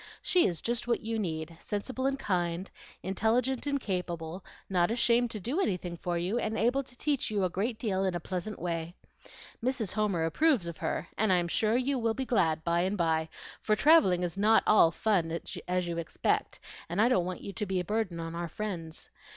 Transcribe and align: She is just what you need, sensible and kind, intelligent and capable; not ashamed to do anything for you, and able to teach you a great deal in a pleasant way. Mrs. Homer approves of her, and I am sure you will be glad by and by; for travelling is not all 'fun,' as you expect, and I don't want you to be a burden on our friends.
She 0.23 0.47
is 0.47 0.61
just 0.61 0.87
what 0.87 1.01
you 1.01 1.19
need, 1.19 1.55
sensible 1.59 2.07
and 2.07 2.17
kind, 2.17 2.71
intelligent 3.03 3.67
and 3.67 3.79
capable; 3.79 4.43
not 4.67 4.89
ashamed 4.89 5.29
to 5.29 5.39
do 5.39 5.61
anything 5.61 5.95
for 5.95 6.17
you, 6.17 6.39
and 6.39 6.57
able 6.57 6.81
to 6.81 6.97
teach 6.97 7.29
you 7.29 7.43
a 7.43 7.51
great 7.51 7.77
deal 7.77 8.03
in 8.03 8.15
a 8.15 8.19
pleasant 8.19 8.57
way. 8.57 8.95
Mrs. 9.63 9.91
Homer 9.91 10.25
approves 10.25 10.65
of 10.65 10.77
her, 10.77 11.07
and 11.19 11.31
I 11.31 11.37
am 11.37 11.47
sure 11.47 11.77
you 11.77 11.99
will 11.99 12.15
be 12.15 12.25
glad 12.25 12.63
by 12.63 12.81
and 12.81 12.97
by; 12.97 13.29
for 13.61 13.75
travelling 13.75 14.23
is 14.23 14.39
not 14.39 14.63
all 14.65 14.89
'fun,' 14.89 15.39
as 15.67 15.87
you 15.87 15.99
expect, 15.99 16.59
and 16.89 16.99
I 16.99 17.07
don't 17.07 17.25
want 17.25 17.41
you 17.41 17.53
to 17.53 17.65
be 17.67 17.79
a 17.79 17.85
burden 17.85 18.19
on 18.19 18.33
our 18.33 18.47
friends. 18.49 19.11